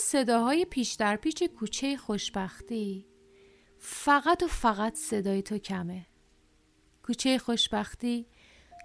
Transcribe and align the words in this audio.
صداهای 0.00 0.64
پیش 0.64 0.92
در 0.92 1.16
پیچ 1.16 1.42
کوچه 1.42 1.96
خوشبختی. 1.96 3.06
فقط 3.78 4.42
و 4.42 4.46
فقط 4.46 4.94
صدای 4.94 5.42
تو 5.42 5.58
کمه. 5.58 6.06
کوچه 7.02 7.38
خوشبختی 7.38 8.26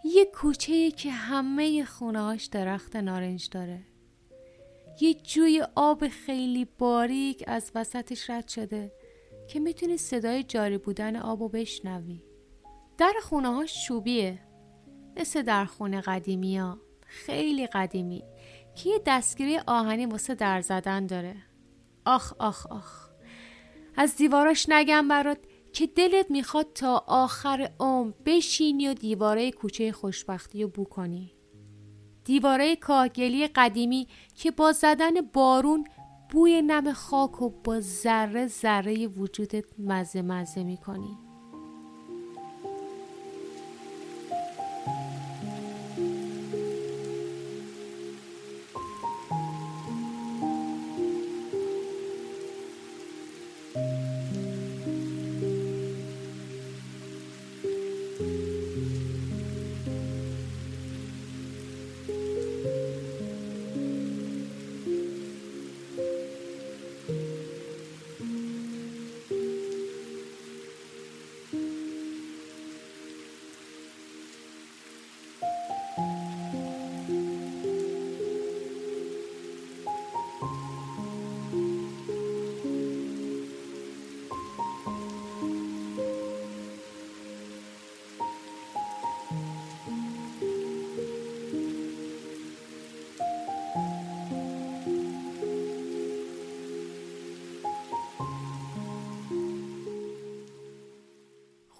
یه 0.05 0.25
کوچه 0.25 0.91
که 0.91 1.11
همه 1.11 1.85
خونهاش 1.85 2.45
درخت 2.45 2.95
نارنج 2.95 3.49
داره. 3.49 3.81
یه 5.01 5.13
جوی 5.13 5.63
آب 5.75 6.07
خیلی 6.07 6.65
باریک 6.65 7.43
از 7.47 7.71
وسطش 7.75 8.29
رد 8.29 8.47
شده 8.47 8.91
که 9.47 9.59
می‌تونی 9.59 9.97
صدای 9.97 10.43
جاری 10.43 10.77
بودن 10.77 11.15
آب 11.15 11.41
و 11.41 11.49
بشنوی. 11.49 12.23
در 12.97 13.13
خونه 13.23 13.47
ها 13.47 13.65
شوبیه. 13.65 14.39
مثل 15.17 15.41
در 15.41 15.65
خونه 15.65 16.01
قدیمی 16.01 16.57
ها 16.57 16.77
خیلی 17.05 17.67
قدیمی. 17.67 18.23
که 18.83 18.89
یه 18.89 19.01
دستگیری 19.05 19.57
آهنی 19.67 20.05
واسه 20.05 20.35
در 20.35 20.61
زدن 20.61 21.05
داره؟ 21.05 21.35
آخ 22.05 22.33
آخ 22.39 22.67
آخ. 22.67 23.09
از 23.95 24.15
دیواراش 24.15 24.69
نگم 24.69 25.07
برات 25.07 25.37
که 25.73 25.87
دلت 25.87 26.31
می‌خواد 26.31 26.73
تا 26.73 27.03
آخر 27.07 27.71
عمر 27.79 28.13
بشینی 28.25 28.87
و 28.87 28.93
دیواره 28.93 29.51
کوچه 29.51 29.91
خوشبختی 29.91 30.63
رو 30.63 30.69
بو 30.69 30.83
کنی. 30.83 31.31
دیواره 32.23 32.75
کاهگلی 32.75 33.47
قدیمی 33.47 34.07
که 34.35 34.51
با 34.51 34.71
زدن 34.71 35.21
بارون 35.33 35.87
بوی 36.29 36.61
نم 36.61 36.93
خاک 36.93 37.41
و 37.41 37.49
با 37.49 37.79
ذره 37.79 38.47
ذره 38.47 39.07
وجودت 39.07 39.65
مزه 39.79 40.21
مزه 40.21 40.63
می‌کنی. 40.63 41.28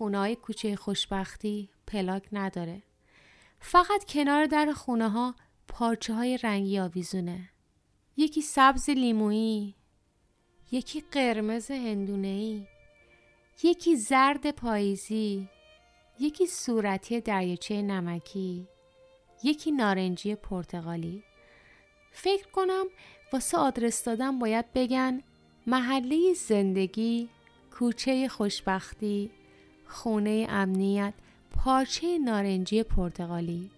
خونه 0.09 0.19
های 0.19 0.35
کوچه 0.35 0.75
خوشبختی 0.75 1.69
پلاک 1.87 2.23
نداره. 2.31 2.83
فقط 3.59 4.03
کنار 4.09 4.45
در 4.45 4.71
خونه 4.71 5.09
ها 5.09 5.35
پارچه 5.67 6.13
های 6.13 6.37
رنگی 6.37 6.79
آویزونه. 6.79 7.49
یکی 8.17 8.41
سبز 8.41 8.89
لیمویی، 8.89 9.75
یکی 10.71 11.03
قرمز 11.11 11.71
هندونهی، 11.71 12.67
یکی 13.63 13.95
زرد 13.95 14.51
پاییزی، 14.51 15.49
یکی 16.19 16.47
صورتی 16.47 17.21
دریاچه 17.21 17.81
نمکی، 17.81 18.67
یکی 19.43 19.71
نارنجی 19.71 20.35
پرتغالی. 20.35 21.23
فکر 22.11 22.47
کنم 22.47 22.85
واسه 23.33 23.57
آدرس 23.57 24.03
دادن 24.03 24.39
باید 24.39 24.73
بگن 24.73 25.21
محله 25.67 26.33
زندگی، 26.33 27.29
کوچه 27.79 28.27
خوشبختی، 28.27 29.31
خونه 29.89 30.47
امنیت 30.49 31.13
پارچه 31.51 32.17
نارنجی 32.17 32.83
پرتغالی. 32.83 33.69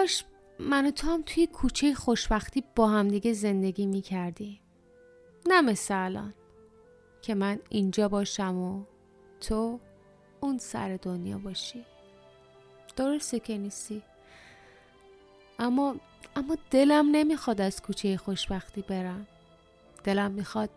کاش 0.00 0.24
من 0.58 0.86
و 0.86 0.90
تو 0.90 1.06
هم 1.06 1.22
توی 1.26 1.46
کوچه 1.46 1.94
خوشبختی 1.94 2.64
با 2.76 2.88
همدیگه 2.88 3.32
زندگی 3.32 3.86
می 3.86 4.00
کردی. 4.00 4.60
نه 5.46 5.60
مثل 5.60 5.94
الان 5.94 6.34
که 7.22 7.34
من 7.34 7.58
اینجا 7.68 8.08
باشم 8.08 8.58
و 8.58 8.84
تو 9.40 9.80
اون 10.40 10.58
سر 10.58 10.98
دنیا 11.02 11.38
باشی. 11.38 11.84
درسته 12.96 13.40
که 13.40 13.58
نیستی. 13.58 14.02
اما 15.58 15.96
اما 16.36 16.56
دلم 16.70 17.08
نمی‌خواد 17.12 17.60
از 17.60 17.82
کوچه 17.82 18.16
خوشبختی 18.16 18.82
برم. 18.82 19.26
دلم 20.04 20.30
می‌خواد 20.30 20.70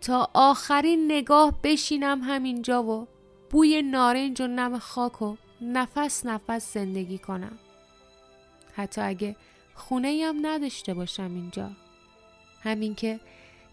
تا 0.00 0.30
آخرین 0.34 1.12
نگاه 1.12 1.54
بشینم 1.62 2.20
همینجا 2.22 2.82
و 2.82 3.06
بوی 3.50 3.82
نارنج 3.82 4.40
و 4.40 4.46
نم 4.46 4.78
خاک 4.78 5.22
و 5.22 5.36
نفس 5.60 6.26
نفس 6.26 6.74
زندگی 6.74 7.18
کنم. 7.18 7.58
حتی 8.74 9.00
اگه 9.00 9.36
خونه 9.74 10.20
هم 10.24 10.46
نداشته 10.46 10.94
باشم 10.94 11.34
اینجا. 11.34 11.70
همین 12.62 12.94
که 12.94 13.20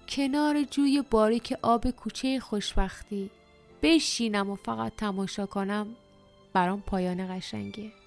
کنار 0.10 0.64
جوی 0.64 1.04
باریک 1.10 1.56
آب 1.62 1.90
کوچه 1.90 2.40
خوشبختی 2.40 3.30
بشینم 3.82 4.50
و 4.50 4.56
فقط 4.56 4.96
تماشا 4.96 5.46
کنم 5.46 5.88
برام 6.54 6.82
پایان 6.82 7.38
قشنگه. 7.38 8.01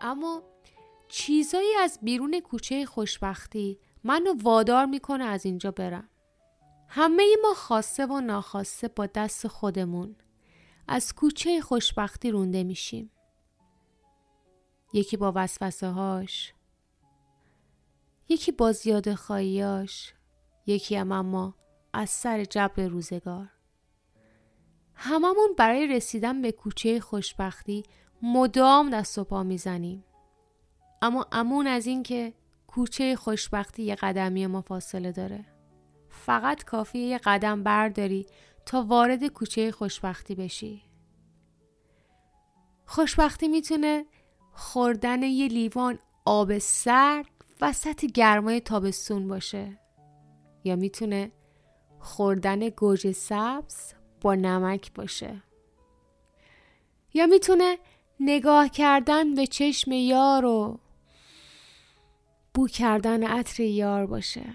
اما 0.00 0.42
چیزایی 1.08 1.74
از 1.74 1.98
بیرون 2.02 2.40
کوچه 2.40 2.86
خوشبختی 2.86 3.78
منو 4.04 4.34
وادار 4.42 4.86
می‌کنه 4.86 5.24
از 5.24 5.46
اینجا 5.46 5.70
برم. 5.70 6.08
همه 6.88 7.36
ما 7.42 7.54
خواسته 7.54 8.06
و 8.06 8.20
ناخواسته 8.20 8.88
با 8.88 9.06
دست 9.06 9.48
خودمون. 9.48 10.16
از 10.88 11.14
کوچه 11.14 11.60
خوشبختی 11.60 12.30
رونده 12.30 12.64
میشیم. 12.64 13.10
یکی 14.92 15.16
با 15.16 15.32
وسوسه 15.34 15.86
هاش 15.86 16.54
یکی 18.28 18.52
با 18.52 18.72
زیاده 18.72 19.16
خواهیاش 19.16 20.14
یکی 20.66 20.96
هم 20.96 21.12
اما 21.12 21.54
از 21.92 22.10
سر 22.10 22.44
جبر 22.44 22.86
روزگار. 22.86 23.48
هممون 24.94 25.54
برای 25.58 25.86
رسیدن 25.86 26.42
به 26.42 26.52
کوچه 26.52 27.00
خوشبختی 27.00 27.82
مدام 28.22 28.90
دست 28.90 29.18
و 29.18 29.24
پا 29.24 29.42
می‌زنیم. 29.42 30.04
اما 31.02 31.26
امون 31.32 31.66
از 31.66 31.86
این 31.86 32.02
که 32.02 32.34
کوچه 32.66 33.16
خوشبختی 33.16 33.82
یه 33.82 33.94
قدمی 33.94 34.46
ما 34.46 34.60
فاصله 34.60 35.12
داره. 35.12 35.44
فقط 36.08 36.64
کافیه 36.64 37.06
یه 37.06 37.18
قدم 37.18 37.62
برداری 37.62 38.26
تا 38.66 38.82
وارد 38.82 39.26
کوچه 39.26 39.72
خوشبختی 39.72 40.34
بشی. 40.34 40.82
خوشبختی 42.86 43.48
می‌تونه 43.48 44.06
خوردن 44.52 45.22
یه 45.22 45.48
لیوان 45.48 45.98
آب 46.24 46.58
سرد 46.58 47.26
وسط 47.60 48.04
گرمای 48.04 48.60
تابستون 48.60 49.28
باشه. 49.28 49.78
یا 50.64 50.76
می‌تونه 50.76 51.32
خوردن 51.98 52.68
گوجه 52.68 53.12
سبز 53.12 53.94
با 54.20 54.34
نمک 54.34 54.92
باشه. 54.92 55.42
یا 57.14 57.26
می‌تونه 57.26 57.78
نگاه 58.20 58.68
کردن 58.68 59.34
به 59.34 59.46
چشم 59.46 59.92
یار 59.92 60.44
و 60.44 60.78
بو 62.54 62.68
کردن 62.68 63.22
عطر 63.22 63.62
یار 63.62 64.06
باشه. 64.06 64.54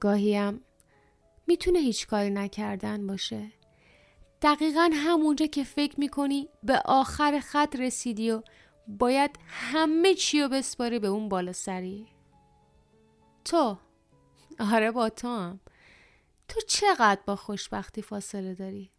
گاهی 0.00 0.36
هم 0.36 0.60
می‌تونه 1.46 1.78
هیچ 1.78 2.06
کاری 2.06 2.30
نکردن 2.30 3.06
باشه. 3.06 3.52
دقیقا 4.42 4.90
همونجا 4.92 5.46
که 5.46 5.64
فکر 5.64 6.00
می‌کنی 6.00 6.48
به 6.62 6.82
آخر 6.84 7.40
خط 7.40 7.76
رسیدی 7.76 8.30
و 8.30 8.42
باید 8.88 9.38
همه 9.48 10.14
چی 10.14 10.42
رو 10.42 10.48
بسپاری 10.48 10.98
به 10.98 11.08
اون 11.08 11.28
بالا 11.28 11.52
سری. 11.52 12.06
تو؟ 13.44 13.78
آره 14.60 14.90
با 14.90 15.08
تو 15.08 15.28
هم. 15.28 15.60
تو 16.48 16.60
چقدر 16.60 17.20
با 17.26 17.36
خوشبختی 17.36 18.02
فاصله 18.02 18.54
داری؟ 18.54 18.90